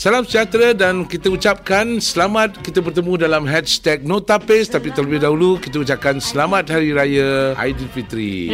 [0.00, 5.76] Salam sejahtera dan kita ucapkan selamat kita bertemu dalam hashtag Notapis tapi terlebih dahulu kita
[5.76, 8.48] ucapkan selamat Hari Raya Aidilfitri.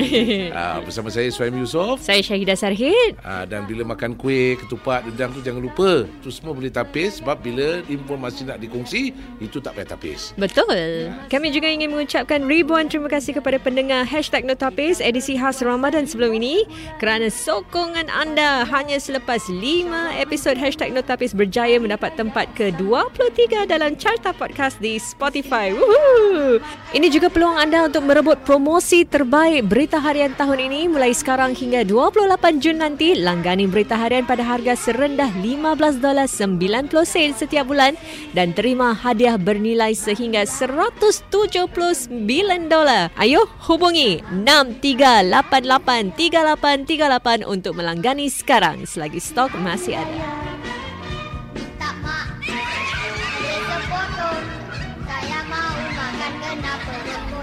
[0.50, 2.02] uh, bersama saya Suhaim Yusof.
[2.02, 3.14] Saya Syahidah Sarhid.
[3.22, 6.10] Uh, dan bila makan kuih, ketupat, dedang tu jangan lupa.
[6.18, 10.34] Tu semua boleh tapis sebab bila informasi nak dikongsi, itu tak payah tapis.
[10.34, 11.14] Betul.
[11.30, 16.34] Kami juga ingin mengucapkan ribuan terima kasih kepada pendengar hashtag Notapis edisi khas Ramadan sebelum
[16.42, 16.66] ini
[16.98, 19.62] kerana sokongan anda hanya selepas 5
[20.26, 25.76] episod hashtag Notapis berjaya mendapat tempat ke-23 dalam carta podcast di Spotify.
[25.76, 26.56] Woohoo!
[26.96, 31.84] Ini juga peluang anda untuk merebut promosi terbaik berita harian tahun ini mulai sekarang hingga
[31.84, 33.12] 28 Jun nanti.
[33.20, 36.96] Langgani berita harian pada harga serendah $15.90
[37.36, 37.92] setiap bulan
[38.32, 41.28] dan terima hadiah bernilai sehingga $179.
[43.20, 50.35] Ayo hubungi 63883838 untuk melanggani sekarang selagi stok masih ada.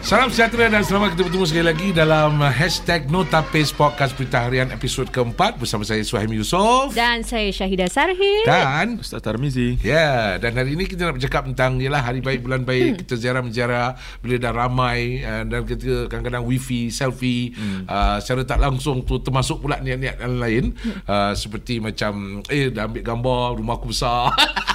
[0.04, 5.08] Salam sejahtera dan selamat kita bertemu sekali lagi dalam hashtag Notapis Podcast Berita Harian episod
[5.08, 6.92] keempat bersama saya Suhaim Yusof.
[6.92, 8.44] Dan saya Syahidah Sarhid.
[8.44, 9.80] Dan Ustaz Tarmizi.
[9.80, 13.08] Ya, dan hari ini kita nak bercakap tentang ialah hari baik bulan baik.
[13.08, 17.88] Kita ziarah-menziarah bila dah ramai uh, dan kita kadang-kadang wifi, selfie hmm.
[17.88, 20.64] uh, secara tak langsung tu termasuk pula niat-niat yang lain
[21.08, 24.36] uh, seperti macam eh dah ambil gambar rumah aku besar.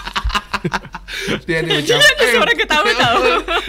[1.44, 3.20] dia ada macam Ada seorang ketawa tau.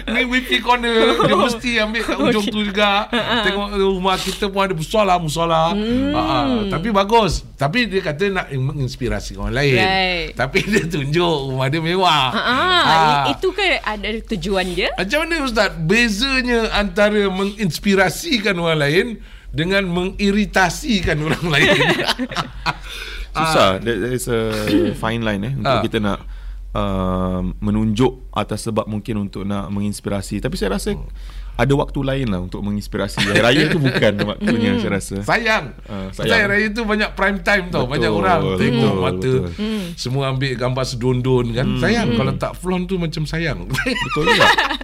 [0.09, 3.07] Ni wifi corner Dia mesti ambil kat ujung tu juga
[3.41, 6.11] Tengok rumah kita pun ada musola Musola hmm.
[6.11, 10.27] uh, Tapi bagus Tapi dia kata nak menginspirasi orang lain Right.
[10.33, 13.23] Tapi dia tunjuk rumah dia mewah Ah, Ah.
[13.29, 14.89] itu kan ada tujuan dia.
[14.93, 19.05] Macam mana Ustaz Bezanya antara menginspirasikan orang lain
[19.49, 21.69] Dengan mengiritasikan orang lain
[23.29, 23.77] Susah.
[23.79, 24.41] There, there is a
[24.95, 25.81] fine line eh untuk Ah.
[25.81, 26.19] kita nak
[26.73, 30.41] uh, menunjuk atas sebab mungkin untuk nak menginspirasi.
[30.43, 30.93] Tapi saya rasa
[31.59, 33.19] ada waktu lain lah untuk menginspirasi.
[33.19, 35.15] Hari Raya tu bukan waktunya saya rasa.
[35.27, 35.75] Sayang.
[35.91, 36.31] Ah, Sayang.
[36.31, 36.47] sayang.
[36.47, 37.83] Raya tu banyak prime time tau.
[37.83, 39.17] Betul, banyak orang tengok betul, mata.
[39.19, 39.39] betul.
[39.99, 41.67] Semua ambil gambar sedondon kan.
[41.83, 43.67] Sayang kalau tak flaunt tu macam sayang.
[43.67, 44.47] Betul juga.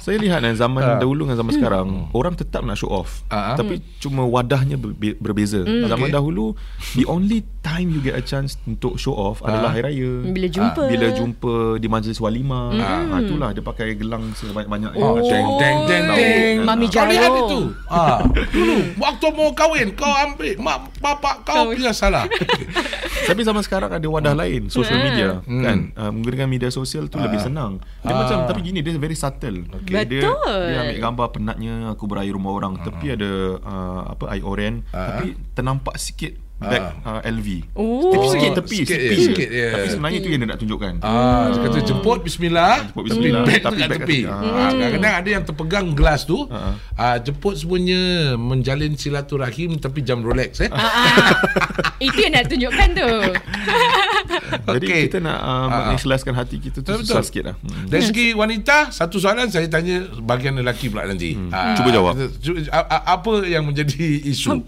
[0.00, 0.96] Saya lihat kan zaman Ah.
[0.96, 3.20] dahulu dengan zaman sekarang orang tetap nak show off.
[3.26, 3.52] Ah.
[3.52, 5.60] Tapi cuma wadahnya berbe- berbeza.
[5.60, 6.14] Zaman Okay.
[6.14, 6.56] dahulu
[6.94, 10.10] the only time you get a chance untuk show off adalah hari raya.
[10.26, 10.80] Bila jumpa.
[10.80, 12.72] Ah, bila jumpa di majlis walimah.
[12.74, 14.90] Ah, itulah dia pakai gelang sebanyak-banyak.
[14.94, 16.16] Oh, deng deng deng Tahu.
[16.16, 16.56] deng.
[16.64, 17.10] Mami Kau Jaro.
[17.10, 17.60] lihat itu.
[17.86, 18.18] Ah,
[18.48, 22.24] dulu waktu mau kahwin kau ambil mak bapak kau punya salah.
[23.22, 25.60] Tapi zaman sekarang ada wadah lain social media Hmm.
[25.60, 27.78] kan uh, menggunakan media sosial tu lebih senang.
[28.00, 28.18] Dia Ah.
[28.18, 29.64] macam tapi gini dia very subtle.
[29.82, 30.04] Okay.
[30.04, 30.60] Dia Betul.
[30.66, 35.16] dia ambil gambar penatnya aku beraya rumah orang tepi ada uh, apa air oren Ah.
[35.16, 37.48] tapi ternampak sikit bag uh, LV.
[37.72, 38.12] Oh.
[38.12, 39.08] Tepi sikit tepi Sikit tepi.
[39.10, 39.66] je, sikit je.
[39.66, 40.92] Tapi sebenarnya itu yang dia nak tunjukkan.
[41.00, 44.18] Ah, dia kata jemput bismillah, Jemput bismillah, tu tapi kat beg kat tepi.
[44.22, 46.44] Ah, kadang-kadang ada yang terpegang gelas tu.
[46.46, 46.76] Ah.
[46.94, 48.00] Ah, jemput semuanya
[48.36, 50.70] menjalin silaturahim tapi jam Rolex eh.
[50.70, 51.32] Ah,
[52.04, 53.10] itu yang nak tunjukkan tu.
[54.68, 55.00] Jadi Okey.
[55.08, 55.68] kita nak uh, Ah.
[55.88, 57.56] mengikhlaskan hati kita tu Betul, susah sikit lah.
[57.56, 57.86] Hmm.
[57.86, 61.36] Dari segi wanita, satu soalan saya tanya bagian lelaki pula nanti.
[61.48, 62.20] Ah, Cuba jawab.
[63.06, 64.60] Apa yang menjadi isu?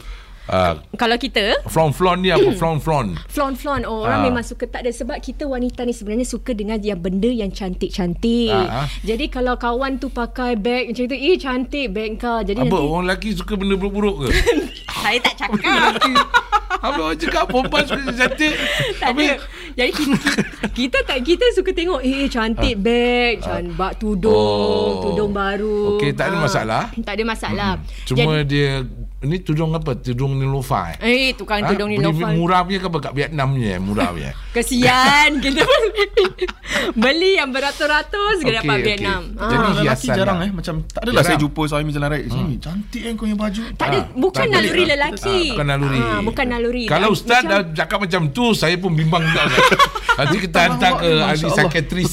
[0.52, 2.52] Ah, Kalau kita flon-flon ni apa?
[2.52, 3.16] Flon-flon.
[3.26, 4.26] Flon-flon oh, Orang Ah.
[4.28, 8.52] memang suka Tak ada sebab kita wanita ni Sebenarnya suka dengan Yang benda yang cantik-cantik
[8.52, 8.84] Ah.
[9.00, 12.84] Jadi kalau kawan tu Pakai beg macam tu Eh cantik beg kau Jadi Apa nanti
[12.84, 14.28] orang lelaki suka benda buruk-buruk ke?
[15.02, 15.98] Saya tak cakap.
[16.74, 18.54] Apa orang cakap perempuan suka cantik?
[18.98, 19.40] Tak ada
[19.72, 20.16] Jadi kita,
[20.70, 24.28] kita tak Kita suka tengok Eh cantik beg can, bak Tudung.
[24.28, 25.00] Oh.
[25.02, 26.42] Tudung baru Okey, tak ada Ah.
[26.44, 26.82] masalah.
[26.94, 27.70] Tak ada masalah
[28.04, 28.84] Cuma dia
[29.22, 29.94] ni tudung apa?
[29.94, 30.96] Tudung Nilofa eh?
[31.00, 31.68] Eh tukang Ha?
[31.68, 32.98] tudung ni Beli Nofal murah punya ke apa?
[33.00, 34.30] Kat Vietnam punya yang murah punya.
[34.54, 35.62] Kesian Kita
[36.94, 38.86] Beli yang beratus-ratus Kita Okey, dapat okey.
[38.86, 39.60] Vietnam Jadi Ah.
[39.72, 40.44] Lelaki hiasan jarang lah.
[40.44, 41.26] eh macam tak adalah Jarang.
[41.28, 42.24] saya jumpa suami jalan raya.
[42.24, 43.60] Sini cantik kan kau yang baju.
[43.72, 44.88] Tak ada Ah, Bukan tak naluri lah.
[44.92, 46.00] lelaki Ah, bukan naluri.
[46.00, 49.42] Ah, Bukan naluri Kalau Dan ustaz macam- dah cakap macam tu, saya pun bimbang juga.
[50.12, 51.56] Nanti kita hantar ke ahli Allah.
[51.56, 52.10] psikiatris.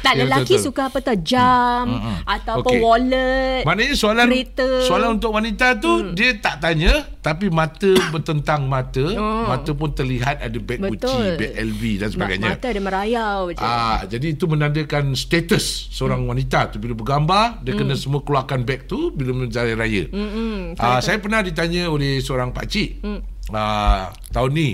[0.00, 1.86] Tak Ya, lelaki suka apa tau Jam
[2.24, 4.26] Ataupun wallet Maknanya soalan
[4.82, 6.12] soalan untuk wanita tu hmm.
[6.16, 9.44] dia tak tanya tapi mata bertentang mata, Oh.
[9.46, 12.50] mata pun terlihat ada beg Gucci, beg LV dan sebagainya.
[12.56, 13.60] Mata ada merayau je.
[13.60, 16.32] Ah, jadi itu menandakan status seorang Hmm.
[16.32, 20.04] wanita tu bila bergambar dia kena semua keluarkan beg tu bila menjalani raya.
[20.08, 20.80] Mm-mm.
[20.80, 22.90] Ah, saya pernah ditanya oleh seorang pak cik.
[23.04, 23.20] Hmm.
[23.50, 24.68] Ah, tahun ni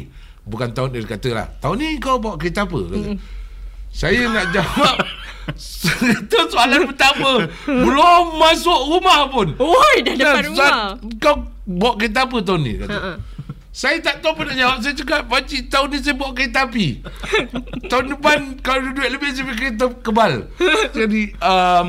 [0.47, 1.47] bukan tahun dia kata lah.
[1.59, 2.79] Tahun ni kau bawa kereta apa?
[2.79, 3.11] Kata.
[3.97, 4.01] Hmm.
[4.05, 4.97] Saya nak jawab
[6.05, 10.85] Itu soalan pertama Belum masuk rumah pun Oi, dah depan Ustaz, rumah.
[11.17, 11.35] Kau
[11.65, 12.73] bawa kereta apa tahun ni?
[12.79, 12.93] Kata.
[12.93, 13.13] Ha-ha.
[13.77, 14.77] Saya tak tahu apa nak jawab.
[14.81, 16.87] Saya cakap, pakcik tahun ni saya bawa kereta api.
[17.93, 20.33] tahun depan kalau ada duit lebih saya beli kereta kebal.
[20.97, 21.89] Jadi, um,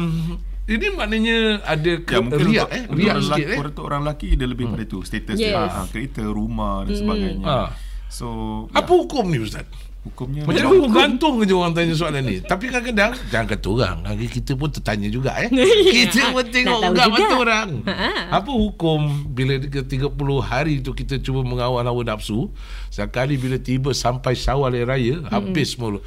[0.67, 2.83] ini maknanya ada ke Ya, mungkin riak untuk, eh.
[2.83, 3.59] untuk Riak orang sikit lelaki, eh.
[3.71, 5.47] Untuk orang lelaki dia lebih pada itu status Yes.
[5.47, 7.45] dia ha, kereta rumah dan sebagainya.
[7.47, 7.67] Ah.
[8.11, 8.27] So
[8.75, 9.63] Apa ya, hukum ni Ustaz?
[10.07, 12.37] Hukumnya Macam mana gantung je orang tanya soalan ni.
[12.39, 15.49] Tapi kadang-kadang jangan kata orang, lagi kita pun tertanya juga eh.
[16.07, 17.03] kita pun tengok juga.
[17.05, 17.69] mata orang.
[17.83, 18.09] Ha.
[18.39, 22.49] Apa hukum bila ke 30 hari tu kita cuba mengawal hawa nafsu,
[22.87, 25.99] sekali bila tiba sampai Syawal hari raya, habis mula.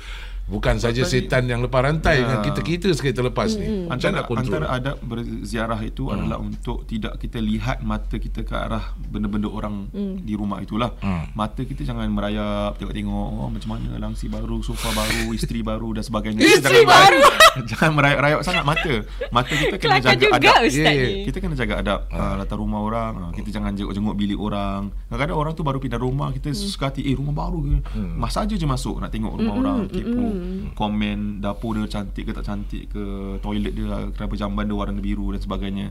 [0.50, 3.86] Bukan saja setan yang lepas rantai dengan kita-kita sekali terlepas ni.
[3.86, 4.44] Macam Antara, nak kontrol?
[4.50, 6.14] antara adab berziarah itu Hmm.
[6.18, 9.86] adalah untuk tidak kita lihat mata kita ke arah benda-benda orang
[10.18, 10.90] di rumah itulah.
[10.98, 11.30] Hmm.
[11.32, 16.02] Mata kita jangan merayap, tengok-tengok oh, macam mana langsi baru, sofa baru, isteri baru dan
[16.02, 16.42] sebagainya.
[16.42, 17.20] Isteri jangan, baru.
[17.70, 18.94] jangan merayap-rayap sangat mata.
[19.30, 20.60] Mata kita kena Kelakar jaga juga adab.
[20.60, 21.06] Ustaz Ya, ya.
[21.06, 21.22] ni.
[21.24, 23.12] Kita kena jaga adab uh, latar rumah orang.
[23.20, 24.90] Uh, kita jangan jenguk-jenguk bilik orang.
[25.06, 27.76] Kadang-kadang orang tu baru pindah rumah, kita suka hati, eh rumah baru ke?
[28.16, 30.26] Mas saja je masuk nak tengok rumah orang, kepo,
[30.74, 33.02] komen dapur dia cantik ke tak cantik ke,
[33.40, 35.86] toilet dia kenapa jamban dia warna biru dan sebagainya.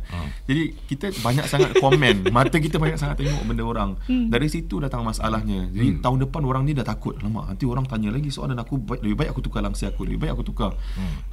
[0.45, 3.91] Jadi kita banyak sangat komen, mata kita banyak sangat tengok benda orang.
[4.07, 5.69] Dari situ datang masalahnya.
[5.69, 7.17] Jadi tahun depan orang ni dah takut.
[7.19, 10.27] Lama nanti orang tanya lagi soalan aku baik, lebih baik aku tukar langsi aku, lebih
[10.27, 10.71] baik aku tukar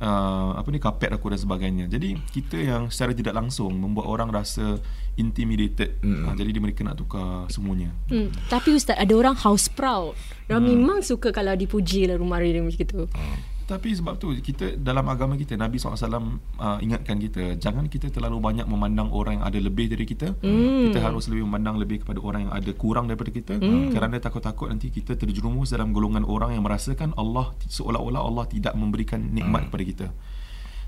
[0.00, 1.84] uh, apa ni kapet aku dan sebagainya.
[1.86, 4.80] Jadi kita yang secara tidak langsung membuat orang rasa
[5.16, 5.96] intimidated.
[6.04, 7.92] Uh, jadi dia mereka nak tukar semuanya.
[8.12, 8.28] Hmm.
[8.52, 10.16] Tapi Ustaz ada orang house proud.
[10.46, 13.18] Orang memang suka kalau dipuji lah rumah dia macam itu.
[13.66, 18.38] Tapi sebab tu kita dalam agama kita Nabi SAW uh, ingatkan kita jangan kita terlalu
[18.38, 20.38] banyak memandang orang yang ada lebih dari kita.
[20.38, 20.94] Mm.
[20.94, 23.90] Kita harus lebih memandang lebih kepada orang yang ada kurang daripada kita mm.
[23.90, 29.18] kerana takut-takut nanti kita terjerumus dalam golongan orang yang merasakan Allah seolah-olah Allah tidak memberikan
[29.34, 29.68] nikmat mm.
[29.74, 30.06] kepada kita.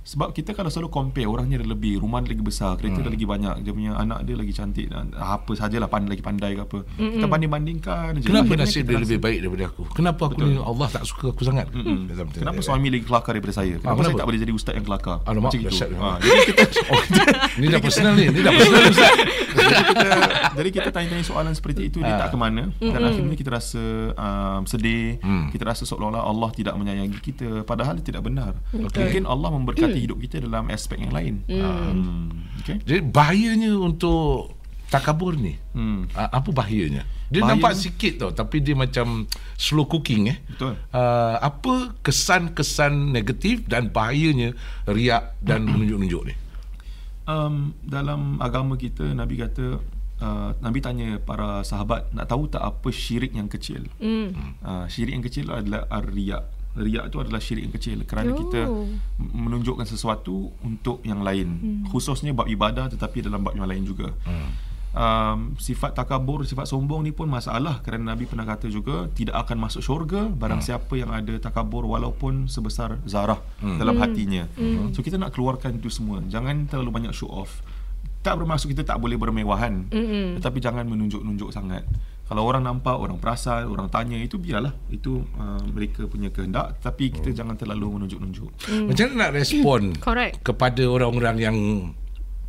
[0.08, 3.26] Sebab kita kalau selalu compare orangnya ada lebih, rumah dia lagi besar, kereta dia lagi
[3.26, 6.78] banyak, dia punya anak dia lagi cantik dan apa sajalah pandai lagi pandai ke apa.
[6.96, 8.24] Kita banding-bandingkan je.
[8.24, 9.82] Kenapa Akhirnya nasib dia rasa- lebih baik daripada aku?
[9.92, 11.68] Kenapa aku ni Allah tak suka aku sangat?
[11.70, 12.08] Mm-mm.
[12.08, 12.40] Macam tu.
[12.40, 13.74] Kenapa suami lagi kelakar daripada saya?
[13.74, 14.02] Kenapa, kenapa?
[14.06, 15.16] saya tak boleh jadi ustaz yang kelakar?
[15.22, 15.76] Alamak, Macam itu.
[15.94, 17.02] Ha, jadi kita Oh,
[17.54, 18.24] ni dah personal ni.
[18.26, 19.12] Ni dah personal Ustaz.
[19.58, 20.08] jadi kita
[20.54, 22.20] jadi kita tanya-tanya soalan seperti itu dia Ah.
[22.22, 23.82] tak ke mana dan akhirnya kita rasa
[24.14, 25.50] um, sedih, Hmm.
[25.50, 28.56] kita rasa seolah-olah Allah tidak menyayangi kita padahal tidak benar.
[28.70, 29.04] Betul.
[29.04, 31.34] Mungkin Allah memberkati hidup kita dalam aspek yang lain.
[31.46, 32.30] Hmm.
[32.62, 32.78] Okay.
[32.82, 34.54] Jadi bahayanya untuk
[34.88, 35.60] takabur ni.
[35.76, 36.08] Hmm.
[36.16, 37.04] Ah, Apa bahayanya?
[37.28, 39.28] Dia Bahaya- nampak sikit tau tapi dia macam
[39.60, 40.38] slow cooking eh.
[40.48, 40.80] Betul.
[40.88, 44.56] Uh, apa kesan-kesan negatif dan bahayanya
[44.88, 46.34] riak dan menunjuk-nunjuk ni?
[47.28, 49.76] Um, dalam agama kita Nabi kata
[50.24, 53.84] uh, Nabi tanya para sahabat nak tahu tak apa syirik yang kecil.
[54.00, 54.32] Hmm.
[54.64, 56.48] Uh, syirik yang kecil adalah ar-riya.
[56.80, 58.38] Riya itu adalah syirik yang kecil kerana Oh.
[58.38, 58.60] kita
[59.18, 61.48] menunjukkan sesuatu untuk yang lain.
[61.48, 61.82] Hmm.
[61.90, 64.14] Khususnya bab ibadah tetapi dalam bab yang lain juga.
[64.24, 64.50] Hmm.
[64.88, 69.68] Um, sifat takabur, sifat sombong ni pun masalah kerana Nabi pernah kata juga tidak akan
[69.68, 70.68] masuk syurga barang hmm.
[70.72, 73.76] siapa yang ada takabur walaupun sebesar zarah hmm.
[73.76, 74.48] dalam hatinya.
[74.56, 74.90] Hmm.
[74.96, 76.24] So kita nak keluarkan itu semua.
[76.24, 77.60] Jangan terlalu banyak show off.
[78.18, 79.86] Tak bermaksud kita tak boleh bermewahan.
[79.94, 80.42] Mm-mm.
[80.42, 81.86] Tetapi jangan menunjuk-nunjuk sangat.
[82.28, 84.76] Kalau orang nampak, orang perasan, orang tanya itu biarlah.
[84.92, 88.50] Itu uh, mereka punya kehendak tapi kita jangan terlalu menunjuk-nunjuk.
[88.88, 90.44] Macam mana nak respon Correct.
[90.44, 91.56] kepada orang-orang yang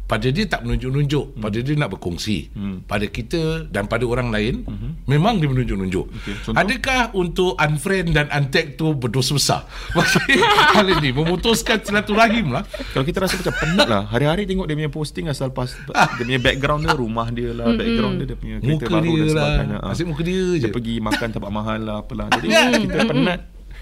[0.09, 2.49] pada dia tak menunjuk-nunjuk, pada dia nak berkongsi.
[2.51, 2.81] Hmm.
[2.81, 4.65] Pada kita dan pada orang lain
[5.05, 6.05] memang dia menunjuk-nunjuk.
[6.43, 6.57] Contoh?
[6.57, 9.61] Adakah untuk unfriend dan untag tu berdosa besar?
[10.75, 12.65] Hal ini memutuskan silaturahim lah.
[12.89, 15.69] Kalau kita rasa macam penat lah Hari-hari tengok dia punya posting Asal pas
[16.17, 19.13] Dia punya background dia Rumah dia lah Background dia Dia punya kereta Muka baru dia
[19.13, 19.45] dan lah.
[19.45, 19.91] sebagainya Ah.
[19.93, 20.59] Asyik muka dia je.
[20.59, 22.47] Dia pergi makan tempat mahal lah Apalah Jadi
[22.87, 23.39] kita penat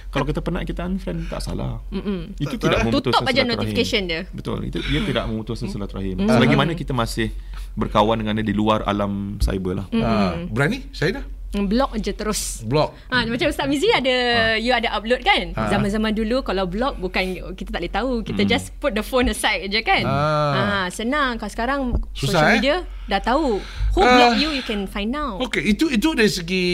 [0.08, 2.34] Kalau kita penat Kita unfriend Tak salah Mm-mm.
[2.36, 4.22] Itu Tak- tidak tak- memutuskan Tutup aja notification dia.
[4.30, 7.30] Betul Itu dia tidak memutuskan silaturahim Selagi mana kita masih
[7.74, 10.10] Berkawan dengan dia Di luar alam cyber lah Ha,
[10.48, 10.88] berani?
[10.90, 11.26] Saya dah.
[11.50, 12.60] Blog je terus.
[12.62, 12.92] Blog.
[13.08, 14.12] Ha, macam Ustaz Mizi ada
[14.58, 15.56] you ada upload kan?
[15.56, 15.72] Ha.
[15.72, 17.24] Zaman-zaman dulu kalau blog bukan
[17.56, 18.52] kita tak boleh tahu, kita Hmm.
[18.52, 20.04] just put the phone aside je kan.
[20.04, 20.52] Ah.
[20.54, 21.80] Ha, senang kalau sekarang
[22.12, 22.52] Susah, social eh?
[22.54, 23.64] media dah tahu.
[23.96, 24.12] Who Ah.
[24.12, 25.40] block you you can find out.
[25.40, 26.66] Okey, itu itu dari segi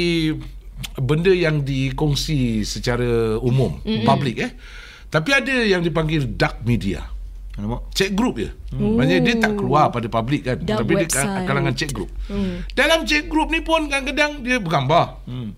[0.99, 4.05] benda yang dikongsi secara umum, mm-hmm.
[4.05, 4.51] public eh.
[5.13, 7.13] Tapi ada yang dipanggil dark media.
[7.53, 7.93] Nampak?
[7.93, 8.49] Chat group je.
[8.73, 8.97] Hmm.
[8.97, 10.57] Maksudnya dia tak keluar pada public kan.
[10.57, 11.21] Dark tapi dia website.
[11.29, 12.09] ka- kalangan chat group.
[12.25, 12.65] Hmm.
[12.73, 15.21] Dalam chat group ni pun kadang-kadang dia bergambar.
[15.29, 15.53] Hmm.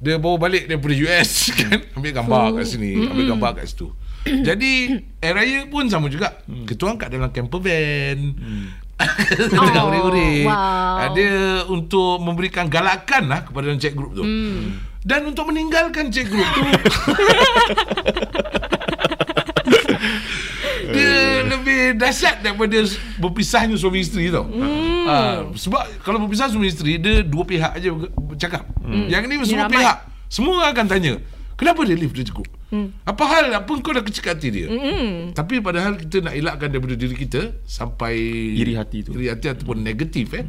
[0.00, 1.76] Dia bawa balik daripada US kan.
[1.92, 3.92] Ambil gambar kat sini, ambil gambar kat situ.
[4.24, 4.72] Jadi
[5.20, 6.32] air raya pun sama juga.
[6.48, 6.64] Hmm.
[6.64, 8.18] Ketua kat dalam camper van.
[8.32, 8.66] Hmm.
[9.50, 10.46] Tengah Oh, urik-urik.
[10.46, 11.10] wow.
[11.10, 11.28] Ada
[11.66, 14.22] untuk memberikan galakan lah kepada dalam group tu.
[14.22, 14.78] Hmm.
[15.04, 16.60] Dan untuk meninggalkan chat group tu
[20.84, 22.84] Dia lebih dahsyat daripada
[23.18, 24.44] berpisahnya suami isteri tau.
[24.46, 25.04] Hmm.
[25.04, 28.64] Ah, sebab kalau berpisah suami isteri dia dua pihak aja bercakap.
[28.84, 29.80] Yang ni semua ramai.
[29.80, 29.98] pihak.
[30.28, 31.12] Semua akan tanya,
[31.54, 32.46] kenapa dia leave dia cukup?
[33.06, 34.66] Apa hal apa kau dah kecil hati dia?
[35.36, 38.16] Tapi padahal kita nak elakkan daripada diri kita sampai
[38.54, 39.14] Iri hati tu.
[39.14, 40.44] Iri hati ataupun negatif eh.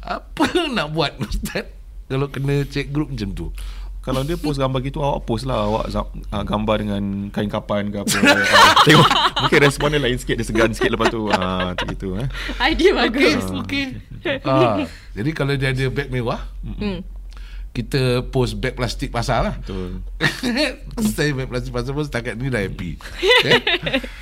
[0.00, 3.46] Apa nak buat ustaz kalau kena check group macam tu?
[3.98, 5.84] Kalau dia post gambar gitu Awak post lah Awak
[6.32, 8.40] uh, gambar dengan Kain kapan ke apa uh,
[8.88, 9.08] Tengok
[9.44, 12.24] Mungkin respon dia lain sikit Dia segan sikit lepas tu uh, Macam gitu eh.
[12.72, 13.44] Idea Okey, bagus.
[13.52, 13.84] okey.
[14.48, 14.82] ah,
[15.14, 16.42] jadi kalau dia ada beg mewah,
[17.78, 19.54] kita post beg plastik pasal lah.
[19.62, 20.02] Betul
[21.14, 22.98] Saya beg plastik pasal pun setakat ni dah happy.
[22.98, 23.54] Okay?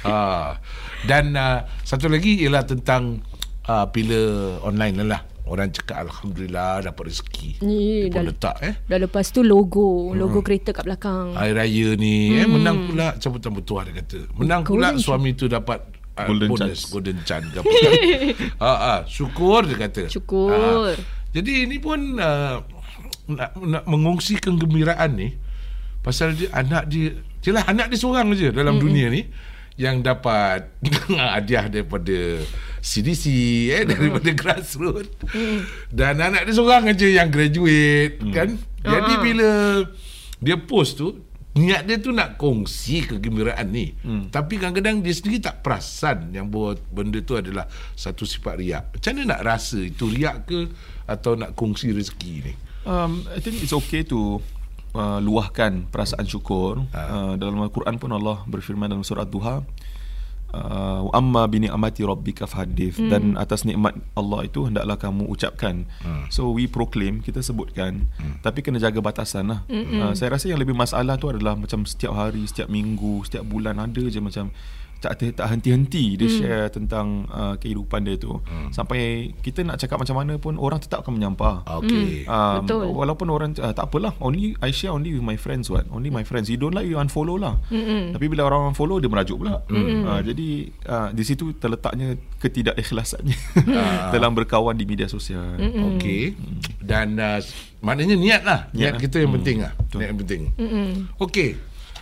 [0.04, 0.60] ah,
[1.08, 3.24] dan uh, satu lagi ialah tentang
[3.64, 4.20] uh, bila
[4.60, 5.24] online lah.
[5.46, 7.62] Orang cakap Alhamdulillah dapat rezeki.
[7.62, 8.74] Ni Dia pun dah- letak eh.
[8.82, 11.38] Dah lepas tu logo, logo kereta kat belakang.
[11.38, 12.40] Hari raya ni hmm.
[12.42, 14.26] eh menang pula cabutan bertuah dia kata.
[14.36, 15.86] Menang pula Golden suami tu dapat
[16.18, 16.90] uh, Golden bonus chance.
[16.90, 17.70] golden chance ke apa
[18.66, 20.10] ha, ha, syukur dia kata.
[20.10, 20.92] Syukur.
[20.92, 20.98] Ha,
[21.30, 22.64] jadi ini pun uh,
[23.26, 25.34] nak, nak mengongsi kegembiraan ni
[26.06, 28.86] pasal dia anak dia jelah anak dia seorang je dalam mm-hmm.
[28.86, 29.22] dunia ni
[29.76, 30.72] yang dapat
[31.34, 32.40] hadiah daripada
[32.80, 33.24] CDC
[33.74, 35.12] eh daripada grassroots.
[35.92, 38.56] Dan anak dia seorang aja yang graduate kan?
[38.80, 39.20] Jadi Ah.
[39.20, 39.50] bila
[40.40, 41.20] dia post tu
[41.58, 43.96] niat dia tu nak kongsi kegembiraan ni.
[44.04, 44.28] Hmm.
[44.28, 47.66] tapi kadang-kadang dia sendiri tak perasan yang buat benda tu adalah
[47.98, 48.84] satu sifat riak.
[48.96, 50.70] Macam mana nak rasa itu riak ke
[51.04, 52.54] atau nak kongsi rezeki ni
[52.86, 54.40] um, I think it's okay to
[54.96, 56.86] uh, luahkan perasaan syukur.
[56.94, 59.60] Uh, dalam Al-Quran pun Allah berfirman dalam surah Duha,
[60.54, 63.10] uh, wa amma bi ni'mati rabbika fahaddith hmm.
[63.10, 65.84] dan atas nikmat Allah itu hendaklah kamu ucapkan.
[66.00, 66.30] Hmm.
[66.32, 68.40] So we proclaim, kita sebutkan, hmm.
[68.40, 69.60] tapi kena jaga batasan lah.
[69.68, 73.76] Uh, saya rasa yang lebih masalah tu adalah macam setiap hari, setiap minggu, setiap bulan
[73.76, 74.54] ada je macam
[75.00, 76.36] tak tak henti-henti dia hmm.
[76.40, 78.40] share tentang uh, kehidupan dia tu.
[78.42, 78.72] Hmm.
[78.72, 81.62] Sampai kita nak cakap macam mana pun orang tetap akan menyampah.
[81.84, 82.86] okey Um, Betul.
[82.90, 86.26] Walaupun orang uh, tak apalah only I share only with my friends what only my
[86.26, 88.10] friends you don't like you unfollow lah Mm-mm.
[88.10, 90.48] tapi bila orang unfollow dia merajuk pula uh, jadi
[90.90, 93.36] uh, di situ terletaknya ketidakikhlasannya
[94.14, 95.54] dalam berkawan di media sosial
[95.96, 96.34] Okey.
[96.80, 97.38] Dan uh,
[97.82, 98.60] maknanya niat lah.
[98.70, 99.00] Niat, Niat lah.
[99.00, 99.72] kita yang penting lah.
[99.94, 100.42] Niat yang penting.
[101.18, 101.50] Okey.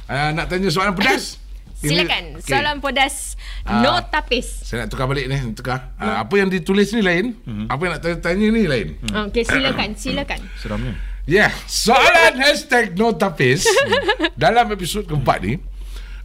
[0.04, 1.36] Uh, nak tanya soalan pedas?
[1.90, 2.24] Silakan.
[2.40, 2.50] okey.
[2.50, 3.36] Soalan podas.
[3.64, 3.80] Ah.
[3.80, 4.64] No tapis.
[4.64, 5.92] Saya nak tukar balik ni, tukar.
[5.96, 7.36] Uh, apa yang ditulis ni lain,
[7.68, 8.88] apa yang nak tanya, tanya ni lain.
[9.28, 10.40] Okey, silakan, silakan.
[10.60, 11.50] seramnya Ya, yeah.
[11.64, 13.64] soalan hashtag no tapis
[14.36, 15.56] dalam episod keempat ni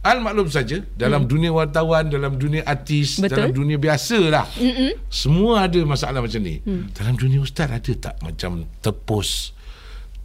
[0.00, 3.36] Al maklum saja dalam dunia wartawan, dalam dunia artis, Betul.
[3.36, 4.48] dalam dunia biasa lah.
[4.56, 4.96] Mm-mm.
[5.12, 6.64] Semua ada masalah macam ni.
[6.64, 6.96] Mm.
[6.96, 9.52] Dalam dunia ustaz ada tak macam terpos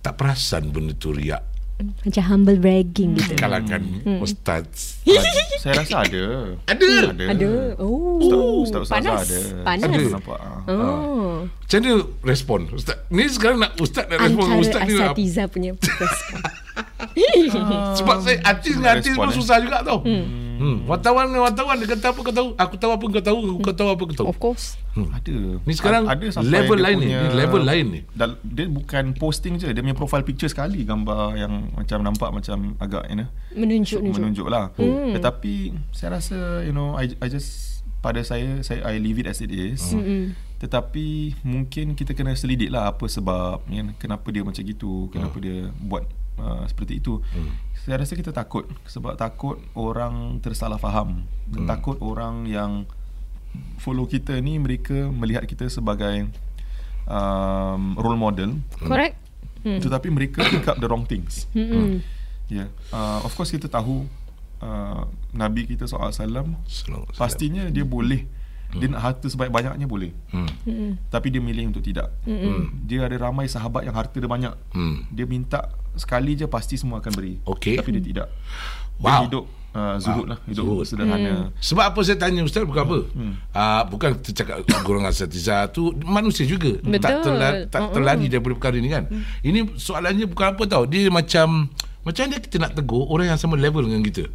[0.06, 1.42] tak perasan benda tu riak
[1.75, 3.36] Macam humble bragging gitu.
[3.36, 3.84] kalangan
[4.24, 4.96] ustaz.
[5.62, 6.24] saya rasa ada
[6.72, 6.91] Ada.
[7.12, 7.51] ada Ada.
[7.84, 8.24] Oh.
[8.63, 9.27] Ustaz, ustaz panas.
[9.27, 9.89] ada Panas.
[9.91, 10.03] Ada.
[10.08, 10.60] nampak ah.
[10.72, 11.44] Oh.
[11.44, 12.96] Macam mana respon ustaz?
[13.12, 16.20] Ni sekarang nak ustaz nak respon Antara ustaz ni nak asatiza punya podcast.
[18.00, 19.36] Sebab saya artis dengan artis respon, pun eh.
[19.36, 20.00] susah juga tau.
[20.08, 20.25] Hmm.
[20.55, 20.77] Hmm.
[20.88, 22.50] Wartawan dengan wartawan dia kata apa kau tahu?
[22.55, 24.27] Aku tahu apa kau tahu, kau tahu apa kau tahu.
[24.32, 24.79] of course.
[25.11, 27.05] Ada Ni sekarang A- ada level lain ni.
[27.05, 27.99] punya- Ni level lain ni.
[28.09, 32.57] dal- dia bukan posting je dia punya profile picture sekali gambar yang macam nampak macam
[32.77, 34.15] agak you know Menunjuk-nunjuk.
[34.17, 34.71] menunjuk lah.
[34.73, 35.11] Hmm.
[35.11, 35.53] Tetapi
[35.91, 39.49] saya rasa you know I I just pada saya saya I leave it as it
[39.49, 39.83] is.
[39.89, 40.31] Hmm.
[40.57, 41.05] Tetapi
[41.43, 46.07] mungkin kita kena selidik lah apa sebab kan, kenapa dia macam gitu, kenapa dia buat
[46.37, 47.19] uh, seperti itu.
[47.27, 47.51] Hmm.
[47.77, 51.27] Saya rasa kita takut sebab takut orang tersalah faham.
[51.45, 51.65] Hmm.
[51.65, 52.87] Takut orang yang
[53.81, 56.27] follow kita ni mereka melihat kita sebagai
[57.05, 59.15] um, role model Correct?
[59.65, 59.79] hmm.
[59.81, 61.50] tetapi mereka pick up the wrong things.
[61.53, 62.01] Hmm.
[62.47, 62.65] Ya.
[62.65, 62.67] Yeah.
[62.93, 64.05] Uh, of course kita tahu
[64.62, 66.53] uh, Nabi kita SAW
[67.17, 68.25] pastinya dia boleh
[68.75, 70.12] dia nak harta sebanyak-banyaknya boleh.
[70.35, 71.00] Hmm.
[71.07, 72.12] Tapi dia milih untuk tidak.
[72.27, 72.75] Hmm.
[72.83, 74.51] Dia ada ramai sahabat yang harta dia banyak.
[74.75, 75.07] Hmm.
[75.15, 77.39] Dia minta sekali je pasti semua akan beri.
[77.47, 77.79] Okey.
[77.79, 78.27] Tapi dia tidak.
[79.00, 79.21] Dia Wow.
[79.27, 79.45] hidup
[79.75, 80.84] uh, zuhud lah, hidup Zuhud.
[80.88, 81.51] sederhana.
[81.60, 83.00] Sebab apa saya tanya Ustaz bukan apa?
[83.12, 83.34] Hmm.
[83.51, 86.79] Uh, bukan kita cakap golongan asatiza tu manusia juga.
[86.79, 87.03] Betul.
[87.03, 87.94] Tak, terla- tak Mm-mm.
[87.94, 89.03] terlari daripada perkara ni kan.
[89.44, 90.88] Ini soalannya bukan apa tau.
[90.88, 91.67] Dia macam
[92.01, 94.25] macam mana kita nak tegur orang yang sama level dengan kita.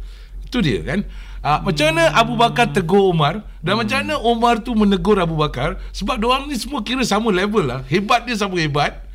[0.45, 1.03] Itu dia kan.
[1.41, 5.81] Uh, macam mana Abu Bakar tegur Umar dan macam mana Umar tu menegur Abu Bakar
[5.89, 7.81] sebab orang ni semua kira sama level lah.
[7.89, 9.09] Hebat dia sama hebat.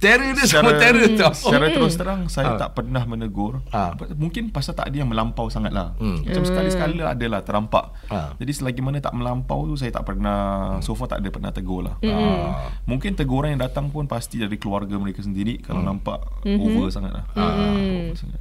[0.00, 1.36] Terror dia sama terror tau.
[1.36, 2.58] secara terus terang saya Ah.
[2.58, 3.60] tak pernah menegur.
[3.68, 3.92] Ah.
[4.16, 5.92] Mungkin pasal tak ada yang melampau sangat lah.
[6.00, 6.24] Hmm.
[6.24, 7.92] Macam sekali-sekala ada lah terampak.
[8.08, 8.32] Ah.
[8.40, 10.38] Jadi selagi mana tak melampau tu saya tak pernah
[10.80, 12.00] so far tak ada pernah tegur lah.
[12.00, 12.16] Hmm.
[12.16, 12.72] Ah.
[12.88, 17.24] Mungkin teguran yang datang pun pasti dari keluarga mereka sendiri kalau nampak over sangat lah.
[17.36, 17.44] Hmm.
[17.44, 17.76] Ah,
[18.08, 18.40] over sangat.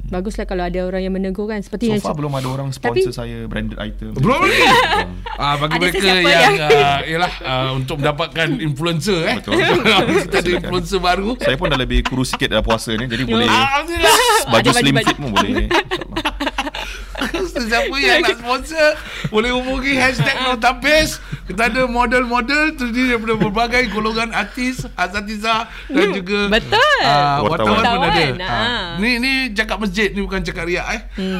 [0.00, 1.60] Baguslah kalau ada orang yang menegur kan.
[1.60, 4.14] Seperti So yang far belum ada orang sponsor Tapi- saya branded item.
[4.14, 4.62] Belum lagi.
[5.38, 9.36] Ah bagi Ada mereka yang, yang- uh, yalah uh, untuk mendapatkan influencer eh.
[9.38, 9.54] Betul.
[10.24, 11.30] Kita ada influencer baru.
[11.36, 14.16] Saya pun dah lebih kurus sikit dah puasa ni jadi boleh Ah, Alhamdulillah.
[14.48, 15.52] baju slim fit pun boleh.
[17.18, 17.50] InsyaAllah.
[17.50, 18.88] Sesiapa yang nak sponsor
[19.28, 26.48] Boleh hubungi Hashtag Notapis Kita ada model-model Terdiri daripada berbagai golongan artis Asatiza Dan juga
[26.50, 26.98] betul.
[27.00, 27.78] ah, Wartawan.
[27.78, 28.24] Wartawan pun ada.
[28.42, 31.00] Ah, Ni ni cakap masjid Ni bukan cakap riak eh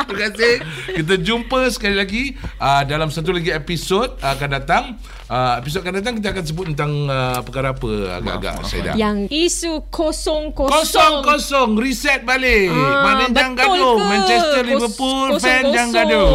[0.00, 0.54] Terima kasih
[0.94, 2.22] Kita jumpa sekali lagi
[2.56, 6.64] uh, Dalam satu lagi episod uh, Akan datang uh, Episod akan datang Kita akan sebut
[6.70, 10.72] tentang uh, Perkara apa Agak-agak Maaf, maaf, saya dah Yang isu kosong kosong.
[10.72, 13.96] Kosong-kosong Reset balik Ah, Mana jangan betul gaduh?
[14.00, 15.72] Manchester Kos- Liverpool Fan kosong-kosong.
[15.72, 16.30] jangan gaduh.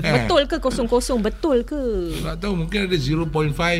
[0.00, 1.20] Betul ke kosong-kosong?
[1.20, 2.16] Betul ke?
[2.20, 3.28] Tak tahu mungkin ada 0.5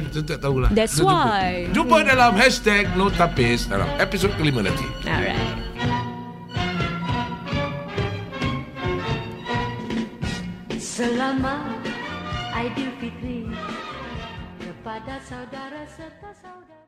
[0.06, 1.18] Kita tak tahulah That's Kita jumpa.
[1.24, 1.50] why.
[1.72, 5.38] Jumpa dalam Hashtag Notapis Dalam episod kelima nanti Alright.
[10.76, 11.80] Selamat
[12.52, 13.48] Aidilfitri
[14.60, 16.79] kepada saudara serta saudara.